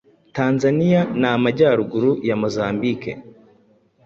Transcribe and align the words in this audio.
Tanzania 0.35 1.01
n’Amajyaruguru 1.21 2.11
ya 2.27 2.35
Mozambike 2.41 3.11